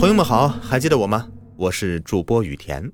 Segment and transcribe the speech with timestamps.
[0.00, 1.28] 朋友们好，还记得我吗？
[1.58, 2.90] 我是主播雨田。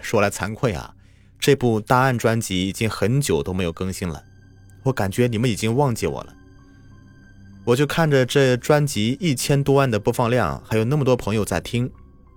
[0.00, 0.94] 说来惭愧啊，
[1.38, 4.24] 这部大案专辑已经很久都没有更新了，
[4.84, 6.34] 我感觉你们已经忘记我了。
[7.66, 11.92] 我就看着这专辑一千多万的播放量，还有那么多朋友在听，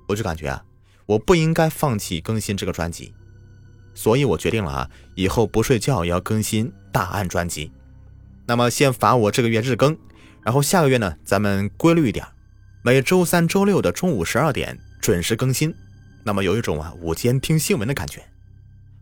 [0.09, 0.61] 我就感觉啊，
[1.05, 3.13] 我不应该放弃更新这个专辑，
[3.93, 7.71] 所以我决定了啊，以后不睡觉也要更新大案专辑。
[8.45, 9.97] 那么先罚我这个月日更，
[10.41, 12.27] 然后下个月呢，咱们规律一点。
[12.85, 15.73] 每周三、周六的中午十二点准时更新，
[16.25, 18.21] 那么有一种啊午间听新闻的感觉。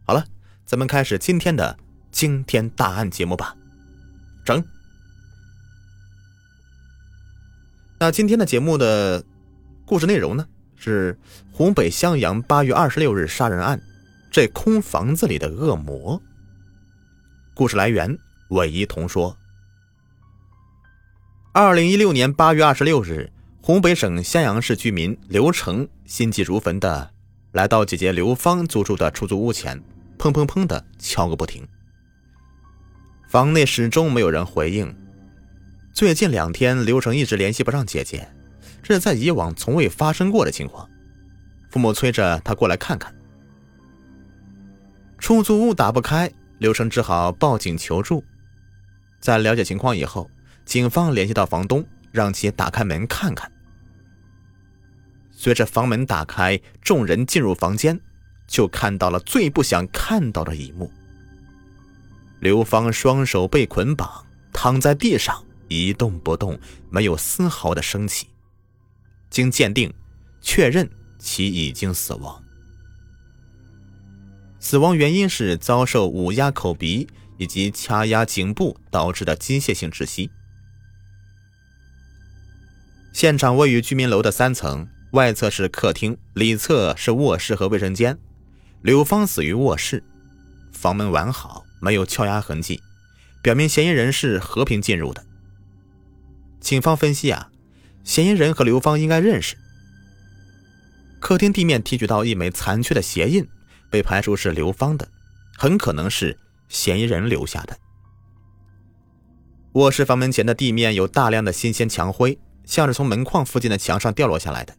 [0.05, 0.23] 好了，
[0.67, 1.76] 咱们开始今天的
[2.12, 3.55] 惊天大案节目吧。
[4.45, 4.63] 整。
[7.99, 9.26] 那今天的节目的
[9.84, 11.18] 故事内容呢，是
[11.52, 13.82] 湖北襄阳八月二十六日杀人案，
[14.29, 16.21] 这空房子里的恶魔。
[17.55, 18.16] 故事来源：
[18.49, 19.35] 韦一彤说。
[21.52, 23.32] 二零一六年八月二十六日。
[23.64, 27.12] 湖北省襄阳市居民刘成心急如焚的
[27.52, 29.80] 来到姐姐刘芳租住的出租屋前，
[30.18, 31.68] 砰砰砰的敲个不停。
[33.30, 34.91] 房内始终没有人回应。
[35.94, 38.27] 最近两天，刘成一直联系不上姐姐，
[38.82, 40.90] 这是在以往从未发生过的情况。
[41.70, 43.13] 父母催着他过来看看。
[45.20, 48.24] 出租屋打不开，刘成只好报警求助。
[49.20, 50.28] 在了解情况以后，
[50.66, 51.85] 警方联系到房东。
[52.13, 53.50] 让其打开门看看。
[55.44, 58.00] 随着房门打开，众人进入房间，
[58.46, 60.92] 就看到了最不想看到的一幕：
[62.40, 66.59] 刘芳双手被捆绑，躺在地上一动不动，
[66.92, 68.28] 没有丝毫的生气。
[69.31, 69.92] 经鉴定，
[70.42, 70.88] 确认
[71.18, 72.44] 其已经死亡。
[74.59, 77.08] 死亡原因是遭受捂压口鼻
[77.40, 80.30] 以及掐压颈部导致的机械性窒息。
[83.12, 88.17] 现场位于居民楼的三层，外侧是客厅，里侧是卧室和卫生间。
[88.81, 90.03] 刘芳死于卧室，
[90.72, 92.81] 房门完好，没有撬压痕迹，
[93.41, 95.23] 表明嫌疑人是和平进入的。
[96.59, 97.51] 警方分析啊，
[98.03, 99.57] 嫌疑人和刘芳应该认识。
[101.19, 103.45] 客厅地面提取到一枚残缺的鞋印，
[103.89, 105.07] 被排除是刘芳的，
[105.57, 106.38] 很可能是
[106.69, 107.77] 嫌疑人留下的。
[109.73, 112.39] 卧室房门前的地面有大量的新鲜墙灰。
[112.63, 114.73] 像是从门框附近的墙上掉落下来的。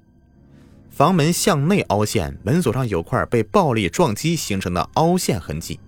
[0.92, 5.80] 房门向内凹陷，门锁上有块被暴力撞击形成的凹陷痕迹。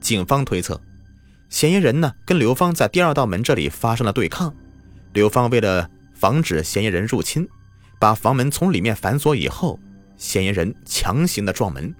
[0.00, 0.80] 警方推测，
[1.48, 4.54] 嫌疑人呢跟刘芳在第二道门这里发生了对抗。
[5.12, 7.48] 刘芳为了防止嫌疑人入侵，
[7.98, 9.80] 把房门从里面反锁以后，
[10.16, 11.92] 嫌疑人强行的撞门。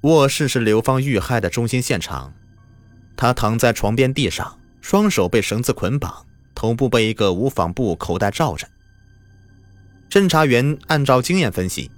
[0.00, 2.34] 卧室是刘芳遇害的中心现场，
[3.16, 6.26] 她躺在床边地上，双手被绳子捆绑。
[6.52, 8.66] 头部被一个无纺布口袋罩着。
[10.12, 11.90] 侦查员按照经验分析，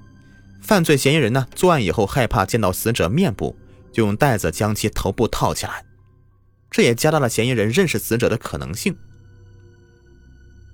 [0.61, 3.57] 犯罪嫌疑人呢作案以后害怕见到死者面部，
[3.91, 5.85] 就用袋子将其头部套起来，
[6.71, 8.97] 这也加大了嫌疑人认识死者的可能性。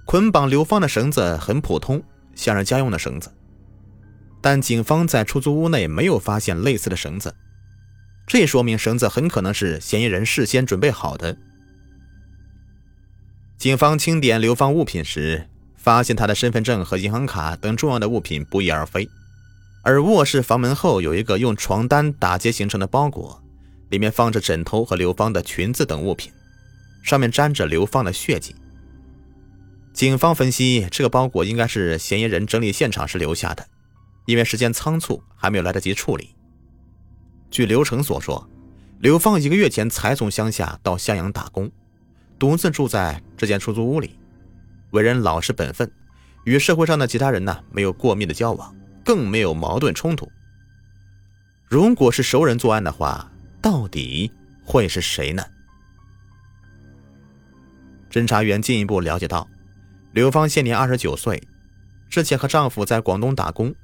[0.04, 2.02] 捆绑刘芳的绳子很普通，
[2.34, 3.32] 像是家用的绳子，
[4.42, 7.34] 但警方在出租屋内没有发现类似的绳子，
[8.26, 11.34] 这说明绳子很可能是嫌疑人事先准备好的。
[13.56, 15.48] 警方清点刘芳物品时，
[15.82, 19.08] 发现他的身份证和银行卡等重要的物品不翼而飞。
[19.82, 23.42] 而卧室房门后有一个用床单打结形成的包裹，
[23.88, 26.30] 里面放着枕头和刘芳的裙子等物品，
[27.02, 28.54] 上面沾着刘芳的血迹。
[29.94, 33.66] 警方分析，这个包裹应该是嫌疑人整理现场时留下的，
[34.26, 36.34] 因为时间仓促，还没有来得及处理。
[37.50, 38.48] 据刘成所说，
[39.00, 41.70] 刘芳一个月前才从乡下到襄阳打工。
[42.38, 44.14] 独自住在这间出租屋里，
[44.90, 45.90] 为人老实本分，
[46.44, 48.74] 与社会上的其他人呢没有过密的交往，
[49.04, 50.30] 更没有矛盾冲突。
[51.68, 53.30] 如果是熟人作案的话，
[53.62, 54.32] 到底
[54.64, 55.44] 会是谁呢？
[58.10, 59.48] 侦查员进一步了解到，
[60.12, 61.42] 刘芳现年二十九岁，
[62.08, 63.74] 之前和丈夫在广东打工，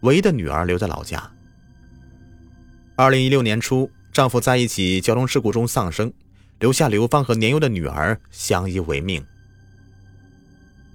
[0.00, 1.30] 唯一的女儿留在老家。
[2.96, 6.12] 二零一六年初，丈夫在一起交通事故中丧生。
[6.58, 9.22] 留下刘芳和年幼的女儿相依为命。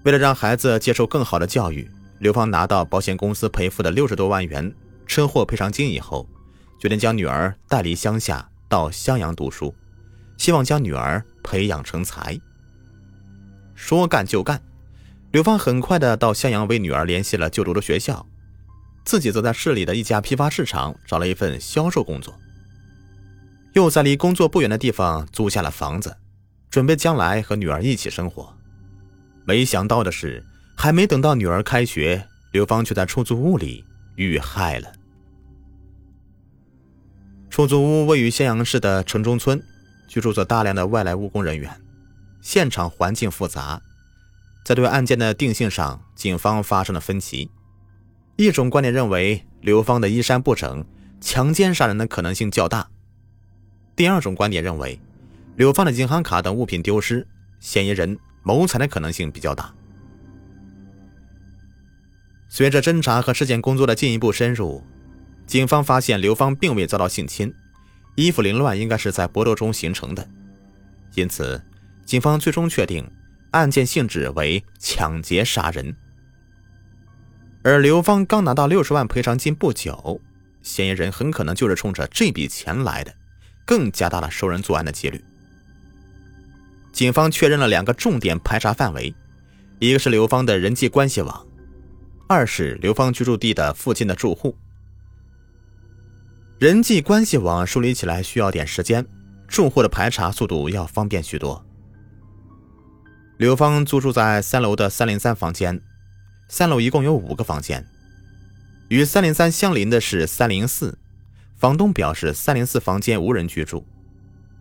[0.03, 1.89] 为了让孩子接受更好的教育，
[2.19, 4.74] 刘芳拿到保险公司赔付的六十多万元
[5.06, 6.27] 车祸赔偿金以后，
[6.80, 9.74] 决定将女儿带离乡下到襄阳读书，
[10.38, 12.39] 希望将女儿培养成才。
[13.75, 14.62] 说干就干，
[15.31, 18.25] 刘芳很快的到襄阳为女儿联系了就读的学校，
[19.06, 22.33] 自己则在市里的一家批发市场找了一份销售工作。
[23.74, 26.18] 又在离工作不远的地方租下了房子，
[26.69, 28.56] 准备将来和女儿一起生活。
[29.45, 30.43] 没想到的是，
[30.75, 33.83] 还没等到女儿开学，刘芳却在出租屋里
[34.15, 34.91] 遇害了。
[37.49, 39.61] 出租屋位于襄阳市的城中村，
[40.07, 41.81] 居住着大量的外来务工人员，
[42.41, 43.81] 现场环境复杂，
[44.63, 47.49] 在对案件的定性上，警方发生了分歧。
[48.37, 50.85] 一种观点认为刘芳的衣衫不整，
[51.19, 52.87] 强奸杀人的可能性较大；
[53.95, 54.99] 第二种观点认为
[55.55, 57.27] 刘芳的银行卡等物品丢失，
[57.59, 59.73] 嫌疑人谋财的可能性比较大。
[62.49, 64.83] 随着侦查和尸检工作的进一步深入。
[65.47, 67.53] 警方发现刘芳并未遭到性侵，
[68.15, 70.25] 衣服凌乱应该是在搏斗中形成的，
[71.13, 71.61] 因此，
[72.05, 73.05] 警方最终确定
[73.49, 75.94] 案件性质为抢劫杀人。
[77.63, 80.21] 而刘芳刚拿到六十万赔偿金不久，
[80.61, 83.13] 嫌疑人很可能就是冲着这笔钱来的，
[83.65, 85.21] 更加大了受人作案的几率。
[86.91, 89.13] 警方确认了两个重点排查范围，
[89.79, 91.47] 一个是刘芳的人际关系网，
[92.27, 94.55] 二是刘芳居住地的附近的住户。
[96.59, 99.05] 人际关系网梳理起来需要点时间，
[99.47, 101.65] 住户的排查速度要方便许多。
[103.37, 105.81] 刘芳租住在三楼的三零三房间，
[106.47, 107.83] 三楼一共有五个房间，
[108.89, 110.95] 与三零三相邻的是三零四，
[111.57, 113.83] 房东表示三零四房间无人居住，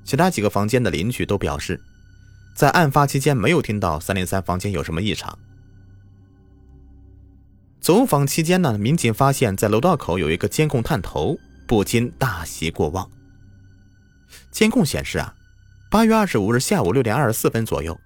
[0.04, 1.78] 其他几个房间的邻居都表示，
[2.60, 5.38] 在案发期间没有听到三零三房间有什么异常。
[7.80, 11.38] 走访期间呢，民警发现，在楼道口有一个监控探头。
[11.66, 13.10] 不禁大喜过望。
[14.50, 15.34] 监控显示啊，
[15.90, 17.98] 八月二十五日下午六点二十四分左右，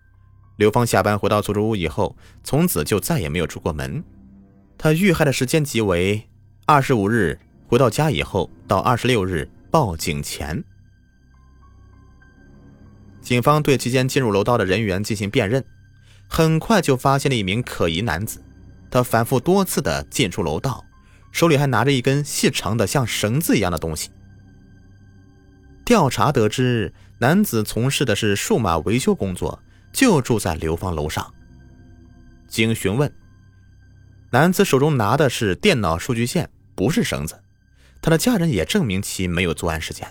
[0.57, 4.05] 刘芳下班回到出租屋以后，从此就再也没有出过门。
[4.79, 6.29] 他遇害的时间即为
[6.65, 10.63] 二十五日回到家以后到二十六日报警前。
[13.25, 15.65] 警方对期间进入楼道的人员进行辨认，
[16.29, 18.41] 很快就发现了一名可疑男子，
[18.91, 20.85] 他反复多次的进出楼道。
[21.33, 24.11] 手里还拿着一根细长的像绳子一样的东西。
[25.85, 29.61] 调查得知，男子从事的是数码维修工作，
[29.93, 31.35] 就住在刘芳楼上。
[32.47, 33.13] 经询问，
[34.31, 37.41] 男子手中拿的是电脑数据线，不是绳子。
[38.01, 40.07] 他的家人也证明其没有作案时间。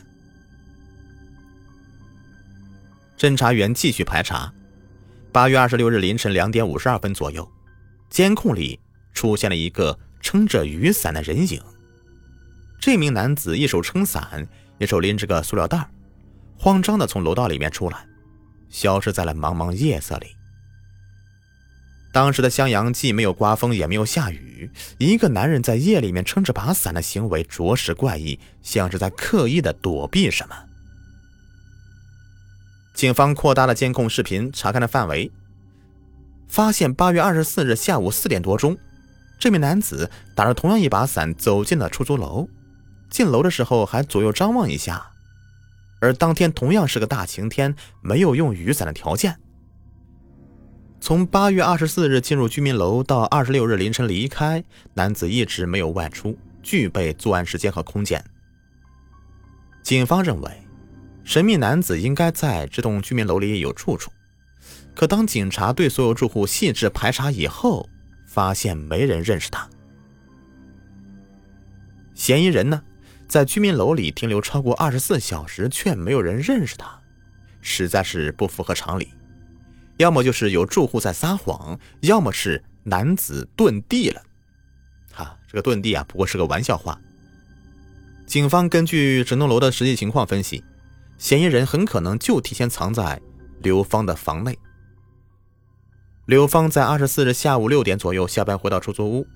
[3.23, 4.51] 侦查员继续排查。
[5.31, 7.49] 八月二十六日凌晨两点五十二分左右，
[8.09, 8.77] 监控里
[9.13, 9.97] 出现了一个。
[10.23, 11.61] 撑着雨伞的人影。
[12.79, 14.47] 这名男子一手撑伞，
[14.79, 15.85] 一手拎着个塑料袋，
[16.57, 18.07] 慌张的从楼道里面出来，
[18.69, 20.27] 消失在了茫茫夜色里。
[22.13, 30.55] 当时的襄阳既没有刮风，也没有下雨，一个男人在夜里面撑着把伞的行为着实怪异，像是在刻意的躲避什么。
[32.93, 35.31] 警方扩大了监控视频查看的范围，
[36.47, 38.77] 发现八月二十四日下午四点多钟。
[39.39, 42.47] 这名男子打着同样一把伞走进了出租楼，
[43.09, 45.11] 进楼的时候还左右张望一下。
[45.99, 49.37] 而当天同样是个大晴天，没有用雨伞的条件。
[51.01, 54.63] 从八月二十四日进入居民楼到二十六日凌晨离开，
[54.93, 58.23] 男子一直没有外出，具备作案时间和空间。
[59.81, 60.62] 警方认为，
[61.23, 64.11] 神秘男子应该在这栋居民楼里有住处。
[64.95, 67.89] 可当警察对所有住户细致排查以后，
[68.27, 69.67] 发现没人认识他。
[72.13, 72.83] 嫌疑人呢，
[73.27, 77.01] 在居民楼里停留超过二十四小时，却没有人认识他，
[77.61, 79.09] 实在是不符合常理。
[79.97, 84.21] 要么就是有住户在撒谎，要么是男子遁地了。
[85.11, 86.99] 哈，这个遁地啊，不过是个玩笑话。
[88.25, 90.63] 警方根据整栋楼的实际情况分析，
[91.17, 93.21] 嫌疑人很可能就提前藏在
[93.61, 94.57] 刘芳的房内。
[96.25, 99.27] 刘芳在二十四日下午六点左右下班回到出租屋，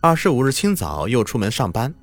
[0.00, 1.94] 二十五日清早又出门上班，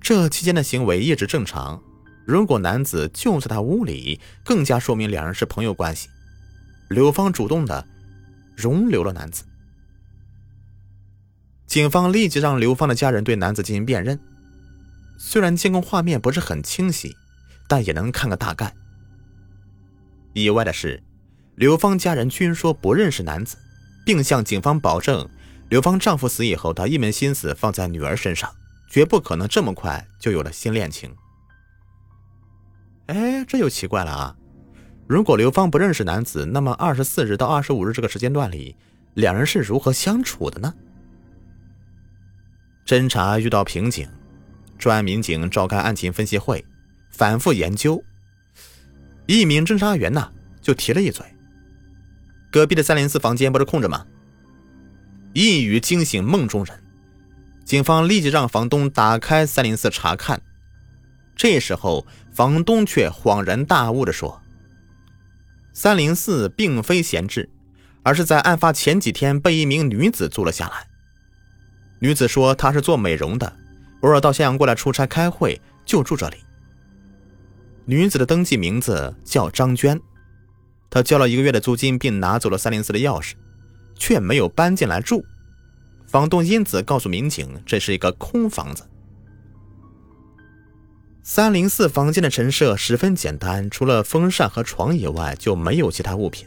[0.00, 1.82] 这期间的行为一直正常。
[2.24, 6.08] 如果男子就在他屋里，更加说明两人是朋友关系。
[6.88, 7.84] 刘芳主动的
[8.56, 9.44] 容留了男子。
[11.66, 14.20] 警方立即让刘芳的家人对男子进行辨认，
[15.18, 17.16] 虽然监控画面不是很清晰，
[17.68, 18.74] 但也能看个大概。
[20.32, 21.02] 意外的是。
[21.56, 23.58] 刘芳家人均说不认识男子，
[24.06, 25.28] 并向警方保证，
[25.68, 28.50] 刘芳丈夫死以后，她一门心思放在女儿身上，
[28.88, 31.14] 绝不可能这么快就有了新恋情。
[33.06, 34.34] 哎，这就奇怪了啊！
[35.06, 38.74] 如果刘芳不认识男子，那么二十四日到二十五日这个时间段里，
[39.12, 40.72] 两人是如何相处的呢？
[42.86, 44.08] 侦查遇到瓶颈，
[44.78, 46.64] 专案民警召开案情分析会，
[47.12, 48.02] 反复研究。
[49.26, 51.24] 一名侦查员呢，就提了一嘴。
[52.50, 54.04] 隔壁的三零四房间不是空着吗？
[55.32, 56.82] 一语惊醒梦中人。
[57.64, 60.42] 警方立即让房东打开三零四查看。
[61.36, 64.42] 这时候，房东却恍然大悟地说
[65.72, 67.48] ：“三零四并非闲置，
[68.02, 70.86] 而是在案发前几天被一名女子租了下来。
[72.00, 73.56] 女子说她是做美容的，
[74.02, 76.36] 偶尔到襄阳过来出差开会，就住这里。
[77.84, 80.00] 女子的登记名字叫张娟，
[80.88, 83.32] 她交了一个月的租金，并拿走了三零四的钥匙，
[83.96, 85.24] 却没有搬进来住。
[86.06, 88.88] 房东因此告诉民警，这是一个空房子。”
[91.24, 96.46] 三零四房间的陈设十分简单，除了风扇和床以外，就没有其他物品。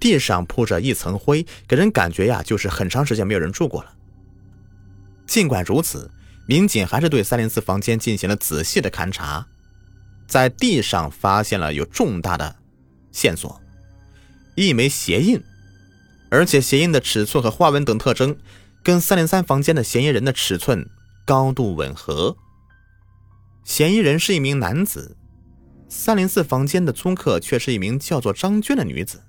[0.00, 3.92] 地上铺着一层灰，给人感觉呀，就是很长时间没有人住过了。
[5.26, 6.10] 尽管如此，
[6.46, 9.46] 民警还是对三零四房间进行了仔细的勘查，
[10.30, 12.54] 在地上发现了有重大的
[13.10, 13.60] 线索：
[14.54, 15.42] 一枚鞋印，
[16.30, 18.36] 而且鞋印的尺寸和花纹等特征，
[18.84, 20.88] 跟三零三房间的嫌疑人的尺寸
[21.26, 22.36] 高度吻合。
[23.64, 25.16] 嫌疑人是一名男子，
[25.88, 29.24] 三零四房间的租客却是一名叫做张娟的女子，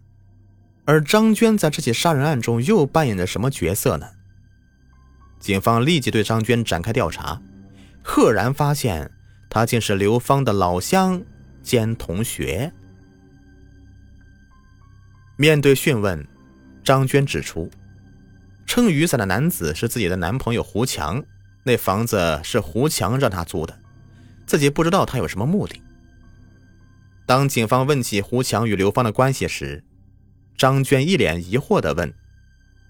[0.85, 4.07] 而张娟在这起杀人案中又扮演着什么角色呢？
[5.39, 7.41] 警方立即对张娟展开调查，
[8.03, 9.11] 赫然发现
[9.53, 11.21] 他竟是刘芳的老乡
[11.61, 12.71] 兼同学。
[15.35, 16.25] 面对讯问，
[16.85, 17.69] 张娟指出，
[18.65, 21.21] 撑雨伞的男子是自己的男朋友胡强，
[21.63, 23.77] 那房子是胡强让他租的。
[24.45, 25.81] 自己不知道他有什么目的。
[27.25, 29.83] 当警方问起胡强与刘芳的关系时，
[30.57, 32.13] 张娟一脸疑惑地问：“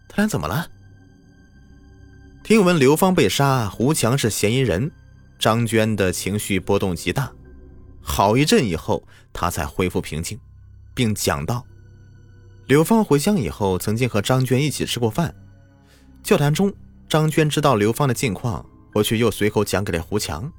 [0.08, 0.70] 他俩怎么了？”
[2.44, 4.92] 听闻刘芳被杀，胡强是嫌疑人，
[5.42, 7.32] 张娟的情绪波动极大。
[8.00, 10.40] 好一阵以后，她才恢复平静，
[10.94, 11.66] 并讲道
[12.68, 15.34] ：“刘芳回乡以后，曾经和张娟一起吃过饭。
[16.22, 16.72] 交谈中，
[17.10, 20.52] 张娟知道刘芳的近况，回去又随口讲给了胡强。”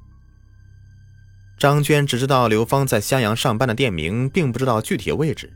[1.56, 5.52] 张娟只知道刘芳在襄阳上班的店名，并不知道具体位置，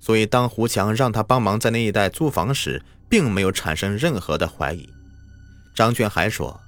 [0.00, 4.88] 所以当胡强让他帮忙在那一带租房时，并没有产生任何的怀疑。
[5.74, 6.58] 张娟还说，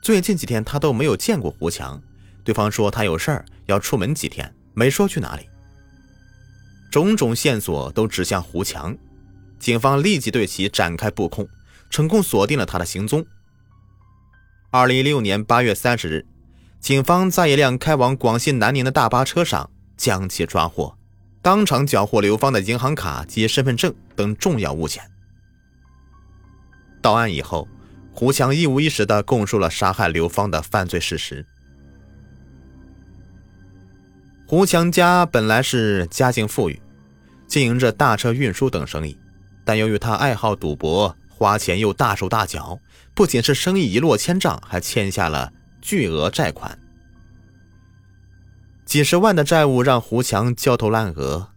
[0.00, 2.00] 最近几天他都没有见过胡强，
[2.44, 5.48] 对方说他有事儿要出门几天，没说去哪里。
[6.90, 8.96] 种种线索都指向胡强，
[9.58, 11.48] 警方立即对其展开布控，
[11.90, 13.24] 成功锁定了他的行踪。
[14.70, 16.26] 二零一六年八月三十日。
[16.80, 20.96] 警方在一辆开往广西南宁的大巴车上将其抓获，
[21.42, 25.02] 当场缴获刘芳的银行卡及身份证等重要物件。
[27.02, 27.66] 到案以后，
[28.18, 31.46] 胡强一五一十的供述了杀害刘芳的犯罪事实。
[34.44, 36.82] 胡强家本来是家境富裕，
[37.46, 39.16] 经营着大车运输等生意，
[39.64, 42.80] 但由于他爱好赌博，花钱又大手大脚，
[43.14, 45.52] 不仅是生意一落千丈，还欠下了。
[45.80, 46.76] 巨额债款，
[48.84, 51.50] 几十万的债务让胡强焦头烂额。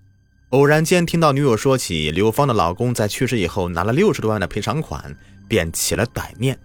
[0.51, 5.15] 偶然间听到女友说起刘芳的老公在去世以后拿了六十多万的赔偿款，
[5.47, 6.59] 便起了歹念。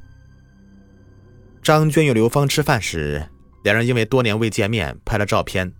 [1.63, 3.25] 张娟与刘芳吃饭时，
[3.63, 5.73] 两人因为多年未见面，拍了照片。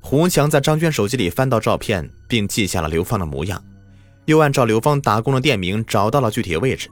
[0.00, 3.64] 胡强在张娟手机里翻到照片，并记下了刘芳的模样，
[4.26, 6.90] 又按照刘芳打工的店名找到了具体位置。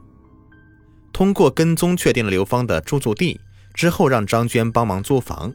[1.13, 3.39] 通过跟踪，确定了刘芳的住宿地。
[3.75, 5.53] 之后让张娟帮忙租房，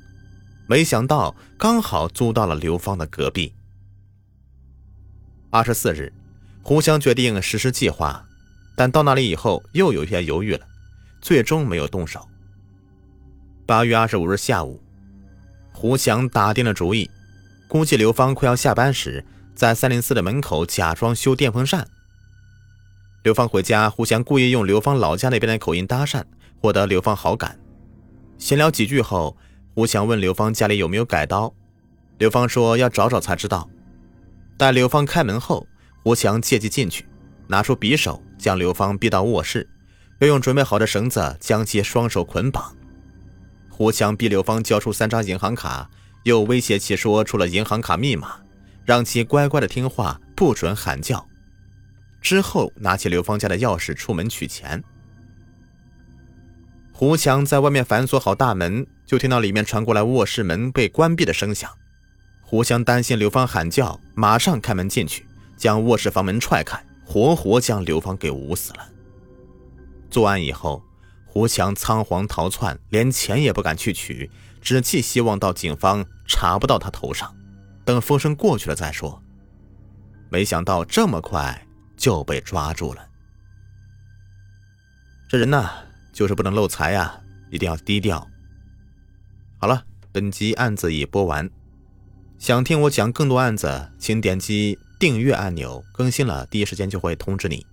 [0.67, 3.53] 没想到刚好租到了刘芳的隔壁。
[5.49, 6.11] 二十四日，
[6.61, 8.25] 胡强决定实施计划，
[8.75, 10.67] 但到那里以后又有些犹豫了，
[11.21, 12.27] 最终没有动手。
[13.65, 14.81] 八月二十五日下午，
[15.71, 17.09] 胡强打定了主意，
[17.69, 19.25] 估计刘芳快要下班时，
[19.55, 21.87] 在三零四的门口假装修电风扇。
[23.23, 26.23] 刘芳回家，胡强故意用刘芳老家那边的口音搭讪，
[26.61, 27.57] 获得刘芳好感。
[28.37, 29.37] 闲聊几句后，
[29.73, 31.53] 胡强问刘芳家里有没有改刀，
[32.17, 33.69] 刘芳说要找找才知道。
[34.57, 35.67] 待刘芳开门后，
[36.01, 37.05] 胡强借机进去，
[37.45, 39.69] 拿出匕首将刘芳逼到卧室，
[40.17, 42.75] 又用准备好的绳子将其双手捆绑。
[43.69, 45.87] 胡强逼刘芳交出三张银行卡，
[46.23, 48.39] 又威胁其说出了银行卡密码，
[48.83, 51.23] 让其乖乖的听话，不准喊叫。
[52.19, 54.83] 之后拿起刘芳家的钥匙出门取钱。
[56.91, 61.69] 胡强在外面反锁好大门，就听到里面传过来卧室门被关闭的声响。
[62.49, 65.27] 胡强担心刘芳喊叫，马上开门进去，
[65.57, 68.87] 将卧室房门踹开，活活将刘芳给捂死了。
[70.09, 70.81] 作案以后，
[71.25, 77.35] 胡强仓皇逃窜，连钱也不敢去取，只寄希望到警方查不到他头上，
[77.83, 79.21] 等风声过去了再说。
[80.29, 83.05] 没想到这么快就被抓住了。
[85.27, 85.69] 这人呢，
[86.13, 88.25] 就是不能漏财呀，一定要低调。
[89.57, 91.49] 好了，本集案子已播完。
[92.39, 97.65] 想听我讲更多案子，请点击订阅按钮，更新了第一时间就会通知你。